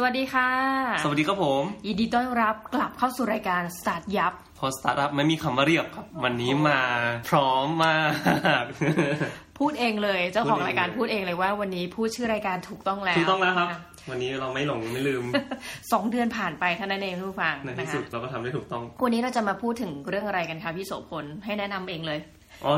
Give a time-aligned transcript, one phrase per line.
[0.00, 0.50] สวัสดีค่ะ
[1.04, 6.80] สวัสดีครับผม ยินดีต้อนรับกลับเข้าสู่รายการสตาร์ทยับ พอสตาร์ทอัพไม่มีคำว่าเรียบครับ วันนี้มา
[7.30, 8.00] พร้อมมา
[8.62, 8.64] ก
[9.58, 13.80] พูดเองเลย เจ้าของพูดเองรายการพูดเองเลยว่าวันนี้พูดชื่อรายการถูกต้องแล้วถูกต้องแล้วครับนะะ
[14.10, 15.24] วันนี้เราไม่หลงไม่ลืม
[15.92, 22.18] สองเดือนผ่านไปเท่านั้นเองทุกผู้ฟังในนะที่คะสุดเราก็ทำได้ถูกต้อง วันนี้เราจะมาพูดถึงเรื่องอะไรกันคะพี่โสพลให้แนะนำเองเลย
[22.64, 22.72] อ๋อ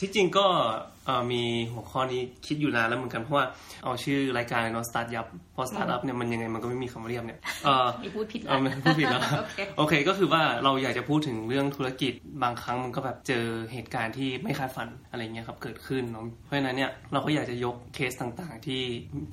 [0.00, 0.46] ที่จริงก็
[1.06, 3.46] เอ่อมีหัวข้อนี้คิดอยู่นานแล้วเหมือนกันเพราะว่า
[3.84, 18.80] เอาชื่อรายการเนาะสตาร์ทยับพอสตาร์ทอัพเนี่ยมันยังไงมันก็ไม่มีคำว่าเรียบเนี่ยเออมีพูดผิดเออไม่พูดผิดแล้วโอเคโอเคก็คือว่าเราอยากจะพูดถึงเรื่องธุรกิจบางครั้งมันก็แบบเจอเหตุการณ์ที่ไม่คาดฝันอะไรเงี้ยครับเกิดขึ้นเนาะเพราะฉะนั้นเนี่ยเราก็อยากจะยกเคสต่างๆ ที่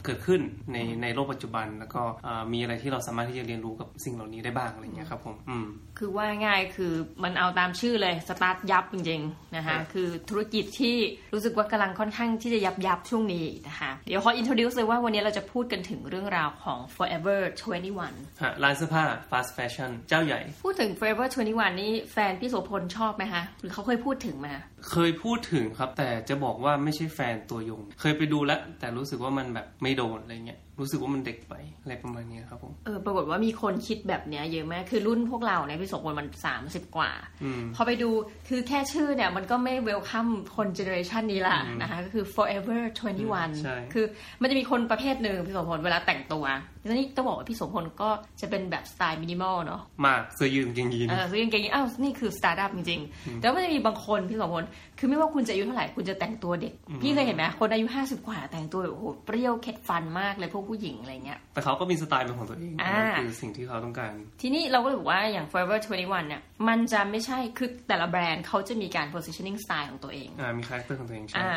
[0.06, 0.42] เกิดขึ้น
[0.74, 5.66] ในในโลกปัจจุบัน แล้วก็เอ่อมีอะไรที่เราสามารถที่จะเรียนรู้กับสิ่งเหล่านี้ได้บ้างอะไรเงี้ยครับผมอืม
[5.98, 10.98] คือว่าง่ายคือมันเอาตามชื่อเลยสตาร์ทยับจริงๆนะคะครับคือธุรกิจที่
[11.34, 17.40] รู้สึกว่ากำลังค่อนข้างที่จะยับยับช่วงนี้นะคะ เดี๋ยวขอ introduce เลยว่าวันนี้เราจะพูดกันถึงเรื่องราวของ Forever
[17.92, 24.54] 21ฮะร้านเสื้อผ้า fast fashion เจ้าใหญ่ พูดถึง Forever 21 นี่แฟนพี่โสพลชอบไหมคะ หรือเขาเคยพูดถึงมา
[24.92, 36.28] เคยพูดถึงครับแต่จะบอกว่าไม่ใช่แฟนตัวยง เคยไปดูแล้วแต่รู้สึกว่ามันแบบไม่โดนอะไรเงี้ย รู้สึกว่ามันเด็กไปอะไรประมาณเนี้ยครับผมเออปรากฏว่ามีคนคิดแบบเนี้ยเยอะมากคือรุ่นพวกเราเนี่ยพี่โสพลมัน
[36.62, 37.12] 30กว่า
[37.44, 38.10] อืมพอไปดู
[38.50, 42.82] คือแค่ชื่อเนี่ยมันก็ไม่ welcome คน generation นี้ละนะคะก็คือ forever
[43.24, 44.06] 21ใช่คือ
[44.42, 46.46] มันจะมีคนประเภทหนึ่งพี่โสพลเวลาแต่งตัว
[46.84, 48.10] แล้วนี่ต้องบอกว่าพี่โสพลก็
[48.42, 54.64] จะเป็นแบบสไตล์มินิมอลเนาะมากเสื้อยืดกางเกงยีนเออซื้อกางเกงยีนอ้าวนี่คือสตาร์ทอัพจริงๆแต่ว่ามันจะมีบางคนพี่โสพล
[55.00, 71.54] คือไม่ว่าคุณจะอายุเท่าไหร่คุณจะแต่งตัวเด็ก พี่เคยเห็นไหมคนอายุ50กว่าแต่งตัวแบบโอ้โหเปรี้ยวเข็ดฟันมากเลยพวกผู้หญิงอะไรเงี้ย แต่เขาก็มีสไตล์เป็นของตัวเองอ่านั่นคือสิ่งที่เขาต้องการ ทีนี้เราก็เลยบอกว่าอย่าง Forever 21 เนี่ย มันจะไม่ใช่ คือแต่ละแบรนด์เขาจะมีการ positioning style ของตัวเอง อ่า มี character ของตัวเองใช่อ่า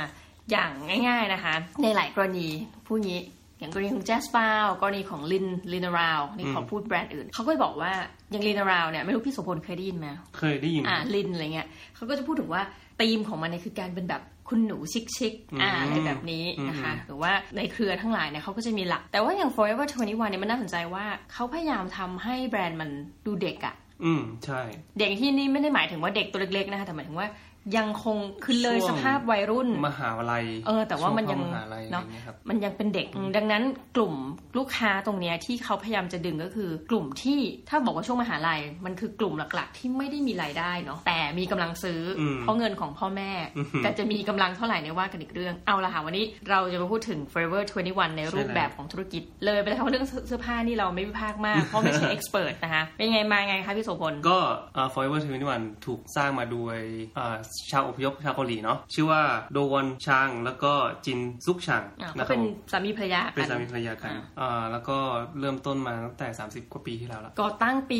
[0.50, 0.70] อย่าง
[1.08, 2.46] ง่าย ๆนะคะ ในหลายกรณี
[2.86, 3.18] ผู้นี้
[3.58, 7.92] อย่างกรณีของ Jazz p a o กรณีของ Lyn Lyn Around นี่ขอพูดแบรนด์อื่น เขาก็จะบอกว่า
[8.30, 10.08] อย่าง Lyn Around เนี่ยไม่รู้พี่โสพลเคยได้ยินไหม
[10.38, 12.62] เคยได้ยินอ่าลินอะไรเงี้ยเขาก็จะพูดถึงว่า
[13.00, 14.78] ธีมของมันเนี่ยคือการเป็นแบบ คุณหนู
[15.16, 22.90] ชิคๆอ่าอะไรแบบนี้นะคะ หรือว่าในเครือทั้งหลายเนี่ยเขาก็จะมีหลัก แต่ว่าอย่าง Forever 21เนี่ยมันน่าสนใจว่าเขาพยายามทำให้แบรนด์มัน
[23.26, 24.60] ดูเด็กอะอืมใช่
[24.98, 27.28] เด็กที่นี่ไม่ได้หมายถึงว่าเด็กตัวเล็กๆนะคะแต่หมายถึงว่า
[27.76, 33.06] ยังคงคือเลยช่สวงภาพวัยรุ่นมหาลัยเออ แต่ว่ามันยังช่เข้มหาลัยอะไรเนาะเงี้ยครับมันยังเป็นเด็ก
[33.36, 33.62] ดังนั้น
[33.96, 34.14] กลุ่ม
[34.58, 54.38] ลูกค้าตรงเนี้ยที่เขาพยายามจะดึงก็คือ กลุ่มที่ถ้าบอกว่าช่วงมหาลัย มันคือกลุ่มหลักๆ ที่ไม่ได้มีรายได้เนาะแต่มีกำลังซื้ออมเพราะเงินของพ่อแม่อือหือแต่จะมีกำลังเท่าไหร่ในยว่ากันอีกเรื่องเอาละค่ะวันนี้เราจะมาพูดถึง Forever 21 ในรูปแบบของธุรกิจ เลยไปแล้วเรื่องเสื้อผ้านี่เราไม่วิพากษ์มากเพราะไม่ใช่เอ็กซ์เพรสนะคะเป็นไงมาไงคะพี่โสพลก็
[54.74, 55.18] เอ่อ Forever
[55.52, 56.78] 21 ถูกสร้างมาโดย
[57.16, 57.36] เอ่อ
[57.72, 60.72] ชาวอพยพชาวเกาหลีเนาะชื่อว่าโดวอนชางแล้วก็
[61.06, 64.96] จินซุกชางอ่านะก็ครัเป็บนผมสามีภรรยาเป็นกัสานมีภรรยากันอ่าแล้วก็
[65.40, 67.98] เริ่มต้นมาตั้งแต่ 30 กว่าปีที่แล้วละก่อตั้งปี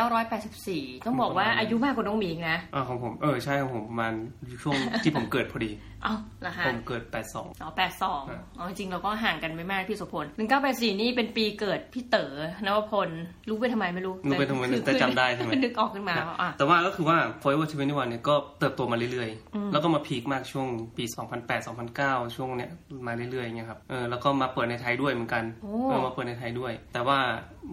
[0.00, 4.14] 1984 ต้องบอกว่าอายุมากกว่าน้องหมีอีกนะอ่าของผมเออใช่ของผมประมาณ
[4.62, 8.22] ช่วงที่ผมเกิดพอดีเอ้าเหรอคะผมเกิด 82 อ๋อแปดสอง
[8.58, 12.32] อ๋อ จริงๆเราก็ห่างกันไม่มากพี่โสุพลหนึ่งเก้าแปดสี่นี่เป็นปีเกิดพี่เต๋อ
[12.66, 13.08] นวพล
[13.48, 20.66] รู้ไปทำไมไม่รู้รู้ไปทำไมคือแต่จำได้ใช่ไหมคือนึกออกขึ้นมาว่าอะแต่ว่าก็คือว่า Forever 21เนี่ยก็เติบโตมาเรื่อยๆ แล้วก็มาพีคมากช่วง
[20.96, 21.04] ปี
[21.40, 21.66] 2008
[21.96, 22.70] 2009 ช่วงเนี้ย
[23.06, 27.18] มาเรื่อยๆเงี้ยครับ เออ แล้วก็มาเปิดในไทยด้วยเหมือนกันโอ้เออมาเปิดในไทยด้วย แต่ว่า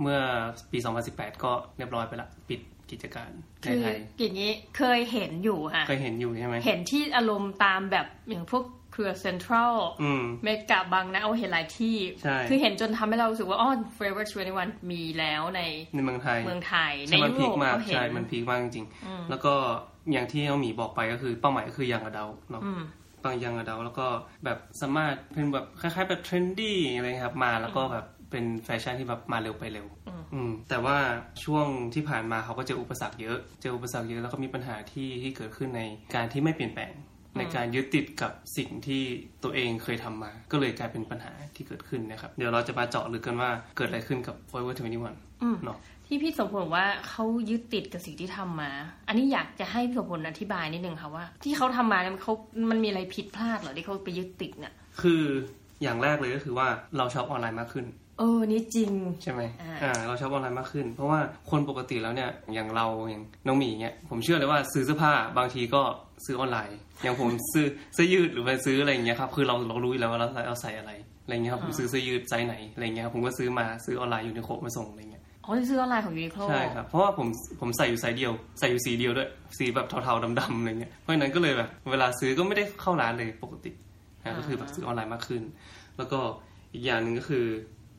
[0.02, 0.20] เมื่อ
[0.72, 0.78] ปี
[1.12, 2.60] 2018 ก็เรียบร้อยไปละ ปิด
[2.92, 3.32] กิจการ
[3.62, 14.26] ในคือไทยอย่างนี้เคยเห็นอยู่ค่ะ เคยเห็นอยู่ใช่ไหมเห็นที่อารมณ์ตามแบบอย่างพวกเครือเซ็นทรัลอืมเมกาบางนาเอาเห็นหลายที่ใช่คือเห็นจนทำให้เรารู้สึกว่าอ๋อ Forever
[14.58, 15.62] 21 มีแล้วใน
[15.96, 19.54] ในเมืองไทยเมืองไทยในใช่มันยุพีโรคปมากก็เห็นใช่มัน peak มากจริงๆ แล้วก็
[20.12, 22.82] อย่างที่น้องหมีบอกไปก็คือเป้าหมายก็คือ young adult เนาะอืม
[23.24, 24.08] บาง young adult แล้วก็
[24.46, 29.88] แบบสามารถเป็นแบบคล้ายๆแบบ trendy อะไรเงี้ยครับมาแล้วก็แบบ เป็นแฟชั่นที่แบบมาเร็วไปเร็ว
[30.34, 30.98] อืม แต่ว่า
[31.44, 35.82] ช่วงที่ผ่านมาเขาก็เจออุปสรรคเยอะ เจออุปสรรคเยอะแล้วก็มีปัญหาที่ที่เกิดขึ้นใน
[36.16, 36.94] การที่ไม่เปลี่ยนแปลง
[37.38, 39.04] ในการยึดติดกับสิ่งที่
[39.44, 45.78] ตัวเองเคยทำมา ก็เลยกลายเป็นปัญหาที่เกิดขึ้นนะครับ เดี๋ยวเราจะมาเจาะลึกกันว่าเกิดอะไรขึ้นกับ Forever 21เนาะ
[46.08, 48.72] ที่พี่สมพลบอกว่าเขายึดติดกับสิ่งที่ทำมา
[49.08, 52.34] อันนี้อยากจะให้พี่สมพลอธิบายนิดนึงค่ะว่า ที่เขาทำมาเนี่ยเขา
[52.70, 55.24] มันมีอะไรผิดพลาดเหรอที่เขาไปยึดติดเนี่ยคือ
[55.82, 56.68] อย่างแรกเลยก็คือว่า
[56.98, 57.86] เราชอบออนไลน์มากขึ้น
[58.22, 58.92] เออนี่จริง
[59.24, 61.20] ใช่ไหมอ่าอ่าเราชอบออนไลน์มากขึ้น เพราะว่า
[61.52, 65.82] คนปกติแล้วเนี่ยอย่างเราอย่างน้องหมีเนี่ยผมเชื่อเลยว่าซื้อเสื้อผ้าบางทีก็
[66.26, 70.92] ซื้อออนไลน์ อย่างผมซื้อเสื้อยืดหรือไปซื้ออะไรอย่างเงี้ยครับคือเราเรารู้อยู่แล้วว่าเราเราใส่อะไร
[71.24, 77.28] อะไรเงี้ยครับผมซื้อเสื้อยืดไซส์ไหนอะไรเงี้ยครับผมก็ซื้อมาซื้อออนไลน์ยูนิโคล่มาส่งอะไรเงี้ยอ๋อที่ซื้อออนไลน์ของยูนิโคล่ใช่ครับเพราะว่าผม
[77.60, 83.72] ผมใส่อยู่ไซส์เดียวใส่อยู่สีเดียวด้วยสีแบบเทาๆดำๆอะไรเงี้ยเพราะฉะนั้นก็เลยแบบเวลาซื้อก็ไม่ได้เข้าร้านเลยปกติ
[84.24, 85.42] นะก็คือแบบซื้อออนไลน์มากขึ้น
[85.98, 86.20] แล้วก็
[86.74, 87.46] อีกอย่างหนึ่งก็คือ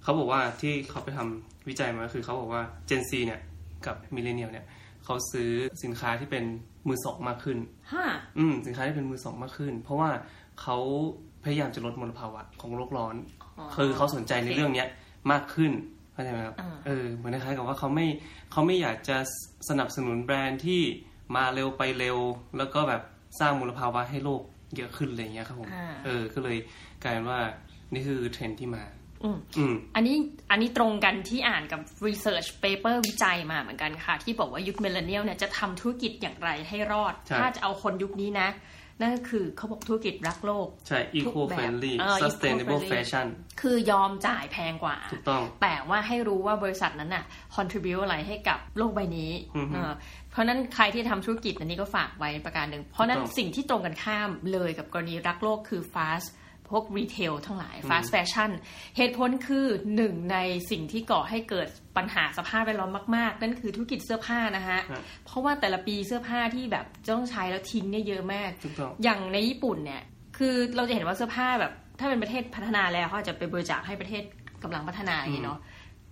[0.03, 3.41] เขาบอกว่าที่เขาไปทำวิจัยมาคือเขาบอกว่า Gen Z เนี่ย
[3.87, 4.67] กับมิเลเนียลเนี่ย
[5.05, 5.51] เขาซื้อ
[5.85, 6.45] สินค้าที่เป็น
[6.89, 7.59] มือสองมากขึ้น
[7.93, 8.07] ฮะ
[8.39, 10.11] อืมสินค้าที่เป็นมือสองมากขึ้น เพราะว่า
[10.61, 10.77] เขา
[11.45, 13.15] พยายามจะลดมลภาวะของโลกร้อน
[13.75, 14.89] คือเขาสนใจในเรื่องเนี้ย
[15.33, 15.73] มากขึ้น
[16.13, 18.07] เข้าใจไหมครับอ่าเออเหมือนคล้ายๆกับว่าเขาไม่
[18.53, 19.17] เขาไม่อยากจะ
[19.69, 20.81] สนับสนุนแบรนด์ที่
[21.37, 22.19] มาเร็วไปเร็ว
[22.59, 23.03] แล้วก็แบบ
[23.41, 24.43] สร้างมลภาวะให้โลก
[24.77, 26.57] เยอะขึ้นอะไรอย่างเงี้ยครับผมอ่าเออก็เลย
[27.03, 27.41] กลายเป็นว่า
[27.93, 28.83] นี่คือเทรนด์ที่มา
[29.25, 30.17] อืมอืมอันนี้
[30.51, 38.51] อันนี้ตรงกันที่อ่านกับ research paper วิจัยมาเหมือนกันค่ะ ที่บอกว่ายุค millennial เนี่ยจะทำธุรกิจอย่างไรให้รอดใช่ถ้าจะเอาคนยุคนี้นะ
[39.01, 43.27] นั่นก็คือเขาบอกธุรกิจรักโลก ใช่ eco ทุกแบบ friendly เออ sustainable eco-friendly fashion
[43.61, 47.25] คือยอมจ่ายแพงกว่า ถูกต้อง แต่ว่าให้รู้ว่าบริษัทนั้นน่ะ
[47.57, 49.93] contribute อะไรให้กับโลกใบนี้อือฮึเออ
[50.31, 56.29] เพราะนั้นใครที่ทำธุรกิจอันนี้ก็ฝากไว้ประการหนึ่งเพราะนั้นถูกต้องสิ่งที่ตรงกันข้ามเลยกับกรณีรักโลกคือ fast
[56.73, 58.51] พวกรีเทลทั้งหลาย fast fashion
[58.97, 59.67] เหตุผลคือ
[59.97, 60.37] หนึ่งใน
[60.71, 70.03] สิ่งที่ก่อให้เกิดปัญหาสภาพแวดล้อมมากๆ นั่นคือธุรกิจเสื้อผ้านะฮะครับเพราะว่าแต่ละปีเสื้อผ้าที่แบบจะต้องใช้แล้วทิ้งเนี่ยเยอะมากถูกต้องอย่างในญี่ปุ่นเนี่ย
[70.37, 74.23] คือเราจะเห็นว่าเสื้อผ้าแบบถ้าเป็นประเทศพัฒนาแล้วเขาอาจจะไปบริจาคให้ประเทศ
[74.63, 75.59] กำลังพัฒนาอย่างนี้เนาะ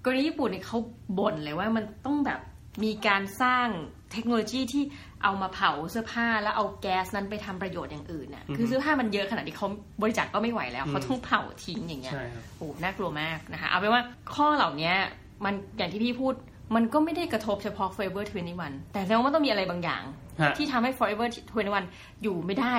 [0.04, 0.78] กรณีญี่ปุ่นเนี่ยเขา
[1.18, 2.40] บ่นเลยว่ามันต้องแบบ
[2.84, 3.66] มีการสร้าง
[4.12, 4.84] เทคโนโลยีที่
[5.22, 9.66] เอามาเผาเสื้อผ้าแล้วเอาแก๊สนั้นไปทำประโยชน์อย่างอื่นน่ะ คือเสื้อผ้ามันเยอะขนาดที่เขา
[10.02, 14.02] บริจาคก็ไม่ไหวแล้วเขาต้องเผาทิ้งอย่างเงี้ยใช่ครับโอ้น่ากลัวมากนะคะ เอาเป็นว่า
[14.34, 14.92] ข้อเหล่านี้
[15.44, 16.34] มันอย่างที่พี่พูด
[16.74, 18.24] มันก็ไม่ได้กระทบเฉพาะ Forever
[18.58, 20.02] 21 แต่แสดงว่าต้องมีอะไรบางอย่าง
[20.40, 21.26] ฮะที่ทำให้ Forever
[21.74, 22.74] 21 อยู่ไม่ได้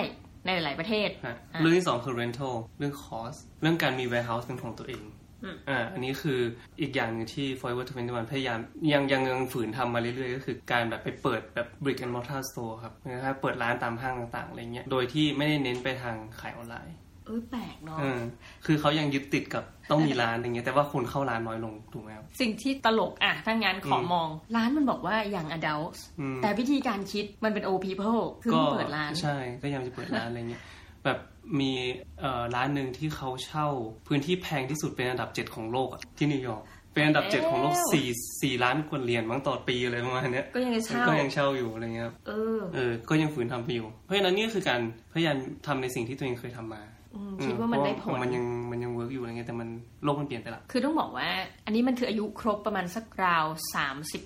[0.46, 5.04] ในหลายๆประเทศฮะอะเรื่องที่สองคือ rental เรื่อง cost เรื่องการมี warehouse เป็นของตัวเอง
[5.44, 6.40] อืมอ่าอันนี้คือ
[6.82, 8.60] อีกอย่างหนึ่งที่ Forever 21 พยายาม
[8.94, 16.96] ยังยังยังฝืนทำมาเรื่อยๆ ก็คือการแบบไปเปิดแบบ brick and mortar store ครับนะครับเปิดร้านตามห้างต่างๆอะไรเงี้ยโดยที่ไม่ได้เน้นไปทางขายออนไลน์
[17.26, 18.22] เออแปลกเนาะเออ
[18.66, 30.64] คือเขายังยึดติดกับต้องมีร้านอย่างเงี้ยแต่ว่าคนเข้าร้านน้อยลงถูกไหมครับสิ่งที่ตลกอะถ้างั้นขอมอง ร้านมันบอกว่าอย่าง adult อืมแต่วิธีการคิดมันเป็น old people คือมันเปิดร้านใช่ก็ยังจะเปิดร้านอะไรเงี้ย
[31.06, 31.18] แบบ
[31.60, 31.72] มี
[32.20, 33.68] เอ่อร้านหนึ่งที่เขาเช่า
[34.08, 38.08] พื้นที่แพงที่สุดเป็นอันดับเจ็ดของโลกอะที่นิวยอร์กเป็นอันดับเจ็ดของโลกแล้วสี่
[38.42, 44.82] สี่ล้านเหรียญมั้งต่อปีอะไรประมาณเนี้ยก็ยังจะเช่าก็ยังเช่าอยู่อะไรเงี้ยครับเออเออ ก็ยังฝืนทำไปอยู่ เพราะฉะนั้นนี่คือการ
[45.14, 45.36] พยายาม
[45.68, 46.82] ทำในสิ่งที่ตัวเองเคยทำมา
[47.16, 49.70] อืมคิดว่ามันได้ผลเพราะมันยังมันยัง work อยู่อะไรเงี้ยแต่มัน
[50.04, 51.28] โลกมันเปลี่ยนไปละคือต้องบอกว่า
[51.66, 53.46] อันนี้มันคืออายุครบประมาณสักราว
[53.84, 54.24] 30สี่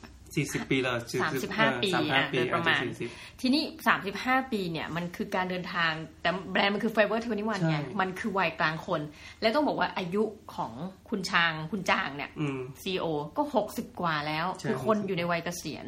[0.53, 3.09] สิบปีแล้วสามสิบห้าปีสามห้าอะปีโดยประมาณอจจสี่สิบ
[3.41, 3.63] ทีนี้
[4.07, 5.91] 35ปีเนี่ย มันคือการเดินทาง
[6.21, 9.01] แต่แบรนด์มันคือ Forever 21ไงใช่มันคือวัยกลางคน
[9.41, 10.23] และต้องบอกว่าอายุ
[10.55, 10.71] ของ
[11.09, 13.05] คุณชางคุณจางเนี่ยอืม CEO
[13.37, 13.41] ก็
[13.71, 15.85] 60กว่าแล้วใช่คือคนอยู่ในวัยเกษียณ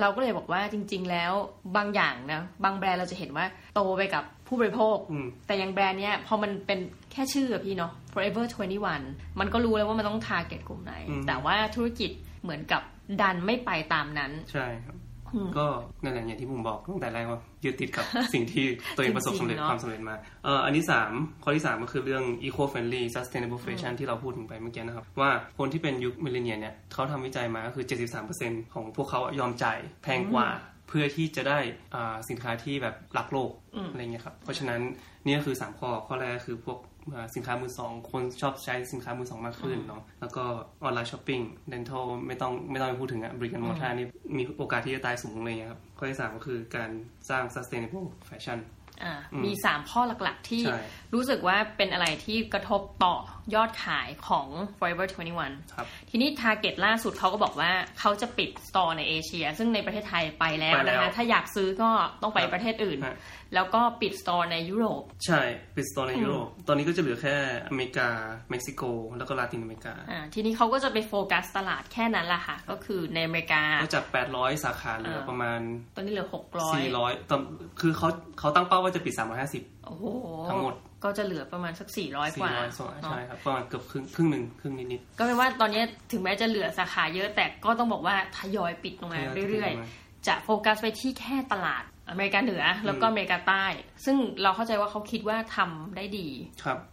[0.00, 1.32] เราก็เลยบอกว่าจริง ๆ แล้ว
[1.76, 6.78] บางอย่างนะ บางแบรนด์เราจะเห็นว่าโตไปกับผู้บริโภคอืมแต่อย่างแบรนด์เนี้ยพอมันเป็น
[7.12, 8.44] แค่ชื่ออะพี่เนาะ Forever
[8.92, 12.10] 21 มันก็รู้แล้วว่ามันต้อง target กลุ่มไหนอืมแต่ว่าธุรกิจ
[12.42, 12.82] เหมือนกับ
[13.20, 14.96] ดันไม่ไปตามนั้น ใช่ครับ
[15.34, 15.66] อืมก็
[16.02, 18.04] นั่นแหละอย่างที่ผมบอกตั้งแต่แรกว่ายึดติดกับ
[18.34, 18.64] สิ่งที่
[18.96, 21.10] ตัวเองประสบสำเร็จจริงๆเนอะความสำเร็จมาเอ่ออันที่สาม
[21.42, 27.84] ข้อที่สามก็คือเรื่อง eco friendly sustainable fashion ที่เราพูดถึงไปเมื่อกี้นะครับ ว่าคนที่เป็นยุคมิเลเนียเนี่ยเขาทำวิจัยมาก็คือ
[28.28, 30.48] 73%ของพวกเขาอะยอมจ่ายแพงกว่า
[30.88, 31.58] เพื่อที่จะได้
[31.94, 34.80] อ่าสินค้าที่แบบรักโลกอืมอะไรเงี้ยครับ เพราะฉะนั้น
[35.24, 36.91] นี่ก็คือ 3 ข้อ ข้อแรกก็คือพวกอ่า
[37.34, 40.44] สินค้ามือสอง คนชอบใช้สินค้ามือสองมากขึ้นเนาะแล้วก็
[40.82, 44.06] online shopping rental ไม่ต้องไม่ต้องไปพูดถึงอะบริการมอท่านี่
[44.36, 46.90] มีโอกาสที่จะตายสูงเลยครับ ข้อที่3ก็คือการ
[47.30, 48.60] สร้าง sustainable fashion
[49.04, 50.80] อ่าอืมมี3ข้อหลักๆที่ใช่
[51.14, 53.14] รู้สึกว่าเป็นอะไรที่กระทบต่อ
[53.54, 55.06] ยอดขายของ Forever
[55.38, 57.70] 21ครับทีนี้ Target ล่าสุดเขาก็บอกว่า
[58.00, 61.90] เขาจะปิด store ในเอเชีย ซึ่งในประเทศไทยไปแล้วไปแล้วนะคะถ้าอยากซื้อก็
[62.22, 63.16] ต้องไปครับประเทศอื่นฮะ
[63.54, 65.42] แล้วก็ปิด store ในยุโรป ใช่
[65.76, 67.36] ปิด store ในยุโรป ตอนนี้ก็จะเหลือแค่
[67.68, 68.08] อเมริกา
[68.50, 68.82] เม็กซิโก
[69.18, 75.60] แล้วก็ลาตินอเมริกาอ่าทีนี้เขาก็จะไปโฟกัสตลาดแค่นั้นแหละค่ะ ก็คือในอเมริกาก็จาก 800 สาขาเหลือประมาณ
[75.96, 77.40] ตอนนี้เหลือ 600 400ตอน
[77.80, 78.08] คือเขา
[78.38, 80.04] เขาตั้งเป้าว่าจะปิด 350โอ้โห
[80.50, 80.74] ทั้งหมด
[81.04, 93.64] ก็จะเหลือประมาณสัก400กว่า400ส่วนเนอะใช่ครับประมาณเกือบครึ่งครึ่งหนึ่งครึ่งนิดก็เป็นว่าตอนนี้ถึงแม้จะเหลือสาขาเยอะแต่ก็ต้องบอกว่าทยอยปิดลงมาทยอยปิดเรื่อยลงมาๆจะโฟกัสไปที่แค่ตลาดอเมริกาเหนือแล้วก็อเมริกาใต้
[94.04, 96.91] ซึ่งเราเข้าใจว่าเขาคิดว่าทำได้ดีๆครับอ่า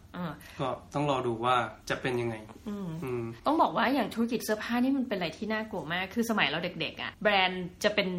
[0.59, 1.55] ก็ต้องรอดูว่า
[1.89, 2.35] จะเป็นยังไง
[2.69, 8.09] อืมอืมต้องบอกว่าอย่างธุรกิจเสื้อผ้านี่มันเป็นอะไรที่น่ากลัวมาก คือสมัยเราเด็กๆอะ่ะ แบรนด์จะเป็น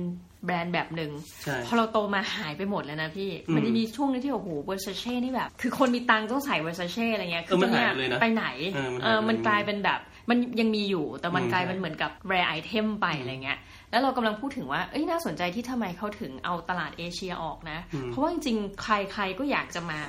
[0.46, 1.10] แบรนด์แบบหนึ่ง
[1.42, 13.58] ใช่พอเราโตมาหายไปหมดแล้วนะพี่อืมมันจะมีช่วงนึงที่โอ้โห Versace นี่แบบ คือคนมีตังค์ต้องใส่ Versace อะไรเงี้ยเออมันตอหายไปเลยนะไปไหนเออมันหายเออไปมันกลายเป็นแบบ มันยังมีอยู่ แต่มันอืมกลายเป็นเหมือนกับ rare item ไปอะไรเงี้ย
[13.90, 20.00] แล้วเรากำลังพูดถึงว่า เอ้ย น่าสนใจที่ทำไมเขาถึงเอาตลาดเอเชียออกนะอืมเพราะว่าจริงๆ ใครๆ ก็อยากจะมา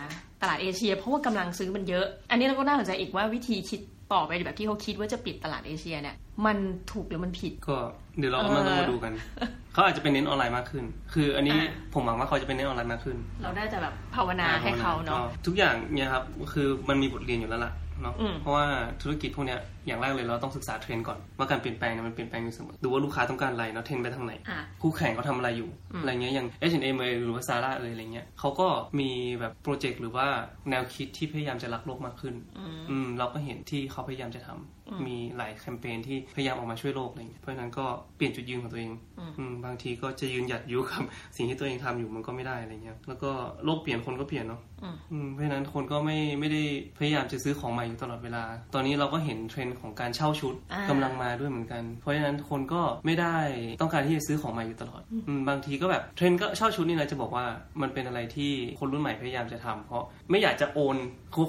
[0.42, 3.82] ตลาดเอเชีย เพราะว่ากำลังซื้อมันเยอะ อันนี้เราก็น่าสนใจอีกว่าวิธีคิด
[4.14, 6.58] ต่อไปแบบที่เขาคิดว่าจะปิดตลาดเอเชียเนี่ยมัน
[6.92, 7.78] ถูกหรือมันผิด ก็
[8.18, 9.14] เดี๋ยวเรามาต้องมาดูกัน
[9.74, 10.84] เขาอาจจะเป็นเน้นออนไลน์มากขึ้น
[11.14, 17.72] คืออันนี้อ่าผมหวังว่าเขาจะเป็นเน้นออนไลน์มากขึ้น เราได้แต่แบบภาวนาให้เขาเนาะก็ทุกอย่างเนี่ยครับคือมันมีบทเรียนอยู่แล้วล่ะ
[18.02, 18.66] เนาะอืมเพราะว่า
[19.02, 28.68] ธุรกิจพวกเนี้ยอย่างแรกเลยเราต้องศึกษาเทรนด์ก่อนว่าการเปลี่ยนแปลงเนี่ยมันเปลี่ยนแปลงอยู่เสมอดูว่าลูกค้าต้องการอะไรเนาะเทรนด์ไปทางไหนอะคู่แข่งเขาทำอะไรอยู่อืมอะไรเงี้ยอย่าง H&M เอยหรือว่า Zara เอยอะไรเงี้ยเขาก็
[29.00, 30.28] มีแบบโปรเจกต์หรือว่า
[30.70, 37.86] แนวคิดที่พยายามจะรักโลกมากขึ้น อืมอืมเราก็เห็นที่เขาพยายามจะทำ มีหลายแคมเปญที่พยายามออกมาช่วยโลกอะไรเงี้ยเพราะฉะนั้นก็
[38.18, 41.02] เปลี่ยนจุดยืนของตัวเองอืมอืมบางทีก็จะยืนหยัดอยู่กับ
[41.38, 43.32] สิ่งที่ตัวเองทำอยู่มันก็ไม่ได้อะไรเงี้ยแล้วก็
[43.66, 46.64] โลกเปลี่ยนคนก็เปลี่ยนเนาะอืมอืมเพราะฉะนั้นคนก็ไม่ไม่ได้
[47.00, 48.44] พยายามจะซื้อของใหม่อยู่ตลอดเวลา
[48.74, 53.38] ตอนนี้เราก็เห็นเทรนด์ของการเช่าชุดอ่ากำลังมาด้วยเหมือนกัน เพราะฉะนั้นคนก็ไม่ได้
[53.82, 57.46] ต้องการที่จะซื้อของใหม่อยู่ตลอดอืมบางทีก็แบบเทรนด์ก็เช่าชุดนี่นะจะบอกว่า
[57.82, 60.96] มันเป็นอะไรที่คนรุ่นใหม่พยายามจะทำเพราะไม่อยากจะโอน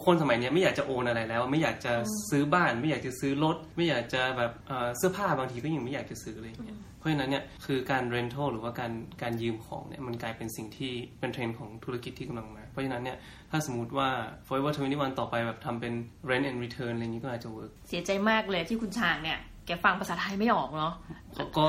[0.06, 1.92] คนสมัยเนี้ยไม่อยากจะโอนอะไรแล้ว ไม่อยากจะ
[2.30, 13.16] ซื้อบ้านไม่อยากจะซื้อรถไม่อยากจะแบบเอ่อเสื้อผ้าบางทีก็ยังไม่อยากจะซื้ออะไรอย่างเงี้ยเพราะฉะนั้นเนี่ยคือการ rental หรือว่าการการยืมของเนี่ยมันกลายเป็นสิ่งที่เป็นเทรนด์ของธุรกิจที่กำลังมา เพราะฉะนั้นเนี่ย
[13.50, 14.08] ถ้าสมมติว่า
[14.46, 15.92] Forever 21ต่อไปแบบทำเป็น
[16.30, 20.94] rent and return อะไรอย่างนี้ก็อาจจะ work เสียใจมากเลยที่คุณชางเนี่ย แกฟังภาษาไทยไม่ออกเนาะ
[21.36, 21.66] ก็ก็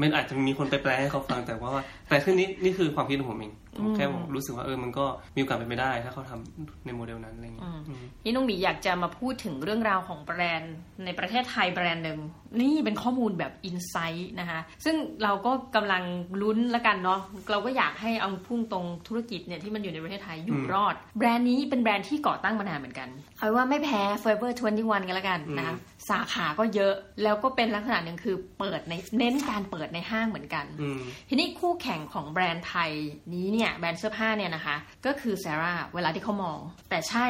[0.00, 1.70] มันอาจจะมีคนไปแปลให้เขาฟังแต่ว่า
[2.08, 5.04] แต่คือนี้นี่คือความคิดของผมเองผมแค่บอกรู้สึกว่าเออมันก็
[5.34, 12.18] มีโอกาสเป็นไปได้ ถ้าเขาทำในโมเดลนั้นอะไรเงี้ยอืมนี่น้องหมีอยากจะมาพูดถึงเรื่องราวของแบรนด์ ในประเทศไทยแบรนด์หนึ่ง
[12.60, 16.02] นี่เป็นข้อมูลแบบ insight นะคะซึ่งเราก็กำลัง
[16.42, 25.74] ลุ้นละกันเนาะเราก็อยากให้เอาพุ่งตรงธุรกิจเนี่ยที่มันอยู่ในประเทศไทยอยู่รอด แบรนด์นี้เป็นแบรนด์ที่ก่อตั้งมานานเหมือนกันเอาว่าไม่แพ้ Forever 21กันละกันนะคะ
[26.10, 32.90] สาขาก็เยอะแล้วก็เป็นลักษณะหนึ่งคือเปิดในเน้นการเปิดในห้างเหมือนกันอืมทีนี้คู่แข่งของแบรนด์ไทย
[33.34, 36.58] นี้เนี่ยแบรนด์เสื้อผ้าเนี่ยนะคะ ก็คือซาร่าเวลาที่เขามอง
[36.90, 37.26] แต่ใช่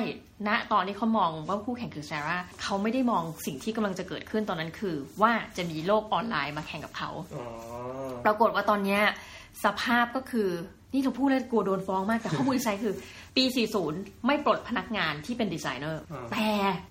[0.48, 7.46] ณตอนที่เขามองว่าคู่แข่งคือซาร่าเขาไม่ได้มองสิ่งที่กำลังจะเกิดขึ้นตอนนั้นคือ ว่าจะมีโลกออนไลน์มาแข่งกับเขาอ๋อ
[8.24, 9.02] ปรากฏว่าตอนเนี้ย
[9.64, 10.48] สภาพก็คือ
[10.92, 12.94] นี่เราพูดแล้วกลัวโดนฟ้องมากแต่ข้อมูลอินไซต์คือ
[13.36, 13.44] ปี
[13.84, 16.48] 40 ไม่ปลดพนักงานที่เป็นดีไซเนอร์อ่าแต่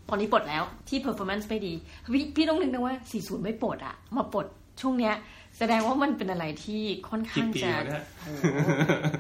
[0.10, 1.74] ตอนนี้ปลดแล้วที่ performance ไม่ดี
[2.14, 4.46] พี่พี่ต้องนึกนะว่า 40 ไม่ปลดอะมาปลด
[4.82, 5.16] ช่วงเนี้ย
[5.58, 8.04] แสดงว่ามันเป็นอะไรที่ค่อนกี่ข้างปีจะวะเนี่ย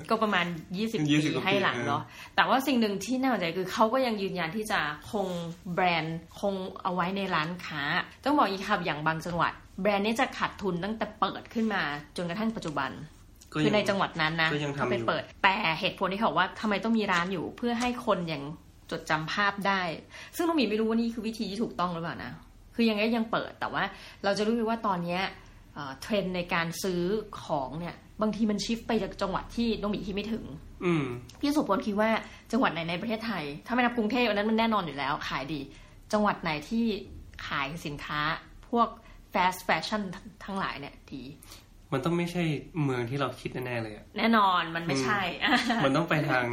[0.10, 2.01] ก็ประมาณ 20 20ปีกว่าปีให้หลังเนาะ
[2.36, 4.79] แต่ว่าสิ่งหนึ่งที่น่าสนใจคือเขาก็ยังยืนยันที่จะ
[5.12, 5.27] คง
[5.74, 6.53] แบรนด์คง
[6.84, 7.81] เอาไว้ในร้านค้า
[8.24, 11.84] ต้องบอกอีกครับอย่างบางจังหวัด แบรนด์นี้จะขาดทุนตั้งแต่เปิดขึ้นมา
[12.17, 13.16] จนกระทั่งปัจจุบันก็
[13.51, 18.41] คือยังในจังหวัดนั้นนะก็ยังทำเขาไปอยู่เปิด แต่เหตุผลที่เขาว่าทำไมต้องมีร้านอยู่เพื่อให้คนยัง
[18.91, 19.81] จดจำภาพได้
[20.35, 22.31] ซึ่งน้องหมีไม่รู้ว่านี่คือวิธีที่ถูกต้องหรือเปล่านะ
[22.75, 23.83] คือยังไงยังเปิดแต่ว่า
[24.23, 25.21] เราจะรู้เลยว่าตอนเนี้ย
[25.73, 27.01] เอ่อเทรนด์ในการซื้อ
[27.43, 30.45] ของเนี่ย บางทีมันชิฟไปจากจังหวัดที่น้องหมีที่ไม่ถึง
[30.85, 31.05] อืม
[31.39, 32.09] พี่สุพลคิดว่า
[32.51, 35.59] จังหวัดไหนในประเทศไทย ถ้าไม่นับกรุงเทพอันนั้นมันแน่นอนอยู่แล้ว ขายดี
[36.13, 36.85] จังหวัดไหนที่
[37.47, 38.21] ขายสินค้า
[38.69, 38.87] พวก
[39.33, 40.01] fast fashion
[40.43, 41.23] ทั้งหลายเนี่ยดี
[41.94, 42.44] มันต้องไม่ใช่
[42.84, 45.20] เมืองที่เราคิดแน่ๆเลยอะแน่นอนมันไม่ใช่
[45.84, 46.46] มันต้องไปทาง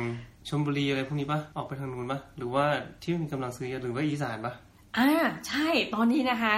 [0.49, 2.64] ชลบุรีอะไรพวกนี้ปะออกไปทางนู้นปะหรือว่า
[3.03, 4.53] ที่มีกำลังซื้อเยอะหรือว่าอีสานปะ
[4.99, 5.09] อ่า
[5.49, 6.55] ใช่ตอนนี้นะคะ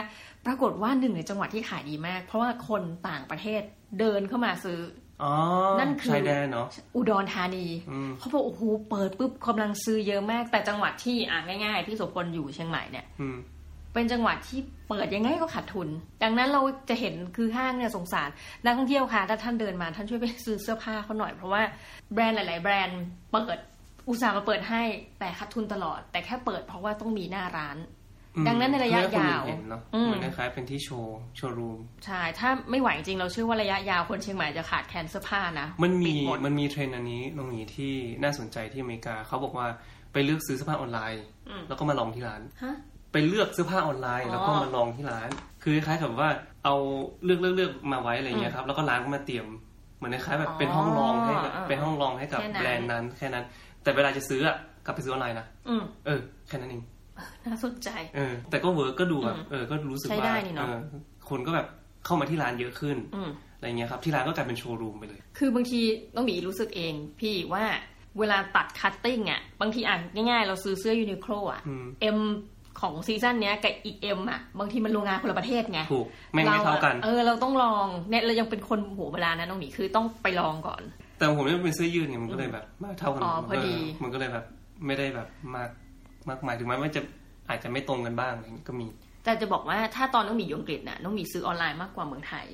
[0.46, 3.62] ปรากฏว่าหนึ่งในจังหวัดที่ขายดีมาก เพราะว่าคนต่างประเทศ
[3.98, 4.80] เดินเข้ามาซื้อ
[5.22, 5.32] อ๋อ
[5.80, 6.66] นั่นคือชายแดนเนาะ
[6.96, 13.36] อุดรธานีอืมเขาบอกโอ้โหเปิดปุ๊บกำลังซื้อเยอะมากแต่จังหวัดที่อ่าง่ายๆพี่โสพลอยู่เชียงใหม่เนี่ยอืม
[13.96, 15.88] เป็นจังหวัดที่เปิดยังไงก็ขาดทุน
[16.22, 18.28] ดังนั้นเราจะเห็นคือห้างเนี่ยสงสาร
[18.64, 21.62] นักท่องเที่ยวค่ะถ้าท่านเดินมาท่านช่วยไปซื้อเสื้อผ้าเขาหน่อยเพราะว่า
[22.12, 23.00] แบรนด์หลาย ๆ แบรนด์
[23.32, 23.58] เปิด
[24.08, 24.82] อุตส่าห์มาเปิดให้
[25.18, 27.76] แต่ขาดทุนตลอด แต่แค่เปิดเพราะว่าต้องมีหน้าร้าน
[28.36, 39.66] อืมดังนั้นในระยะเพื่อให้คนยาวเห็นเนาะอืมเหมือนคล้ายๆเป็นที่โชว์โชว์รูมใช่ถ้าไม่ไหวจริงเราเชื่อว่าระยะยาวคนเชียงใหม่จะขาดแคลนเสื้อผ้านะมันมีปิดหดมันมีเทรนด์อันนี้ตรงนี้ที่น่าสนใจที่อเมริกาเขาบอกว่า
[40.12, 42.74] ไปเลือกซื้อเสื้อผ้าออนไลน์อืมแล้วก็มาลองที่ร้านฮะ
[43.16, 45.28] ไปเลือกเสื้อผ้าออนไลน์อ๋อแล้วก็มาลองที่ร้าน
[45.62, 46.30] คือคล้ายๆกับว่า
[46.64, 46.74] เอา
[47.24, 49.46] เลือกเลือกเลือกมาไว้อะไรเงี้ยครับแล้วก็ร้านก็มาเตรียม
[49.96, 53.44] เหมือนคล้ายๆแบบเป็นห้องลองให้กับอ๋อเป็นห้องลองให้กับแค่นั้นแบรนด์นั้นแค่นั้น
[53.82, 56.82] แต่เวลาจะซื้ออะกลับไปซื้อออนไลน์นะอืมเออแค่นั้นเอง
[57.44, 60.78] น่าสนใจเออแต่ก็ work ก็ดูแบบอืมเออก็รู้สึกใช้ว่าได้นี่เนอะเออ
[61.28, 61.66] คนก็แบบ
[62.04, 65.80] เข้ามาที่ร้านเยอะขึ้นอืมอะไรเงี้ยครับที่ร้านก็กลายเป็นโชว์รูมไปเลย คือบางที
[66.16, 67.64] ต้องหมีรู้สึกเอง พี่ว่า
[68.18, 72.18] เวลาตัด cutting อะบางทีอ่านง่ายๆ เราซื้อเสื้อ Uniqlo อะอืม M
[72.80, 80.82] ของ season เนี้ยกับอีก M อะบางทีมันโรงงานคนละประเทศไงถูกไม่ไม่เท่ากันรอะเออเราต้องลองเนี่ยเรายังเป็นคนหัวโบราณนะน้องหมีคือต้องไปลองก่อน
[81.18, 84.44] แต่ผมเนี่ยเป็นเสื้อยืดไงมันก็เลยแบบมาเท่ากันอ๋อหมพอดีมันก็เลยแบบ
[84.86, 85.70] ไม่ได้แบบมาก
[86.28, 87.02] มากมายถึงแม้ว่าจะ
[87.48, 88.88] อาจจะไม่ตรงกันบ้างอะไรเงี้ยก็มี
[89.24, 92.46] แต่จะบอกว่าถ้าตอนน้องหมีอยู่อังกฤษน่ะน้องหมีซื้อออนไลน์มากกว่าเมืองไทย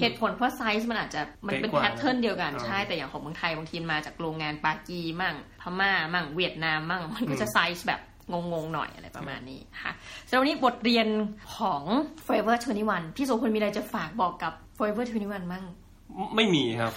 [0.00, 8.00] เหตุผลเพราะไซส์มันอาจจะมันเป็นเป๊ะกว่า pattern เดียวกันอ่าใช่แต่อย่างของเมืองไทยบางทีมาจากโรงงานปากีมั่งพม่ามั่งเวียดนามมั่งมันก็จะไซส์แบบ
[8.30, 9.92] งงๆหน่อยอะไรประมาณนี้ค่ะ
[10.28, 11.08] สำหรับวันนี้บทเรียน
[11.56, 11.82] ของ
[12.24, 15.64] Forever 21 พี่โสพลมีอะไรจะฝากบอกกับ Forever 21 มั่ง
[16.36, 16.92] ไม่มีครับ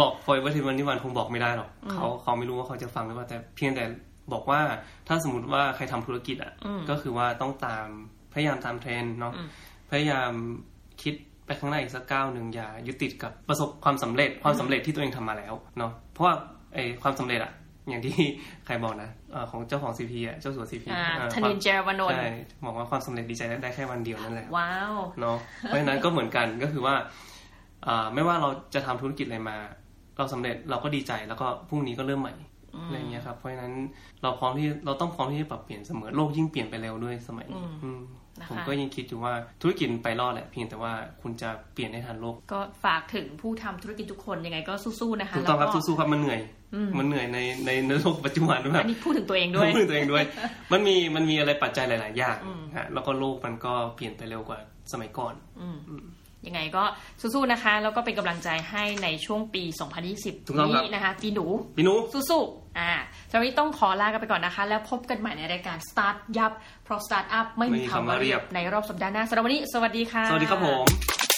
[0.00, 3.84] บอกฟอยว่าทีวันนี้วันคงบอกไม่ได้หรอกเขาเขาไม่รู้ว่าเขาจะฟังหรือเปล่าแต่เพียงแต่
[4.32, 4.60] บอกว่า
[5.08, 6.52] ถ้าสมมติว่าใครทำธุรกิจอะ
[6.90, 7.86] ก็คือว่าต้องตาม
[8.32, 9.32] พยายามตามเทรนด์เนาะ
[9.90, 10.32] พยายาม
[11.02, 11.14] คิด
[11.46, 16.34] ไปข้างหน้าอีกสักก้าวหนึ่งอย่ายึดติดกับประสบความสำเร็จความสำเร็จที่ตัวเองทำมาแล้วเนาะเพราะว่า
[16.74, 17.52] ไอ้ความสำเร็จอะ
[17.88, 18.16] อย่างที่
[18.66, 22.30] ใครบอกนะเอ่อของเจ้าของซีพีอะเจ้าสัวซีพีอ่าธนินเจรวนนท์ใช่
[22.64, 26.94] บอกว่าความสำเร็จดีใจได้แค่วันเดียวนั่นแหละว้าวเนาะเพราะฉะนั้นก็เหมือนกันก็คือว่า
[27.86, 29.56] อ่าไม่ว่าเราจะทำธุรกิจอะไรมา
[30.16, 32.34] เราสำเร็จเราก็ดีใจแล้วก็พรุ่งนี้ก็เริ่มใหม่
[32.84, 33.72] อะไรเงี้ยครับเพราะฉะนั้น
[34.22, 46.40] เราพร้อมที่เราต้องพร้อมที่จะปรับเปลี่ยนเสมอโลกยิ่งเปลี่ยนไปเร็วด้วยสมัยนี้อืมนะคะ ผมก็ยังคิดอยู่ว่าธุรกิจไปรอดแหละเพียงแต่ว่าคุณจะเปลี่ยนให้ทันโลก ก็ฝากถึงผู้ทำธุรกิจทุกคนยังไงก็สู้ๆนะคะถูกต้องครับแล้วก็สู้ๆครับมันเหนื่อย
[46.98, 50.24] มันเหนื่อยในในในโลกปัจจุบันด้วยอันนี้พูดถึงตัวเองด้วยพูดถึงตัวเองด้วย
[50.72, 52.36] มันมีมันมีอะไรปัจจัยหลาย ๆ อย่าง
[52.76, 54.58] ฮะแล้วก็โลกมันก็เปลี่ยนไปเร็วกว่า
[54.92, 55.34] สมัยก่อน
[56.46, 56.84] ยังไงก็
[57.20, 61.46] สู้ๆนะคะ แล้วก็เป็นกำลังใจให้ในช่วงปีถูก2020ต้องครับนี้นะคะ ปีหนู
[61.76, 61.94] พี่นุ
[62.30, 62.92] สู้ๆอ่า
[63.30, 66.52] สำหรับวันนี้ต้องขอลากันไปก่อนนะคะ แล้วพบกันใหม่ในรายการ Start ยับ
[66.84, 71.31] เพราะ Start Up ไม่มีไม่มีคำคำว่าว่าเรีเรียยบบในรอบสัปดาห์หน้าสำหรับวันนี้ สวัสดีค่ะ สวัสดีครับผม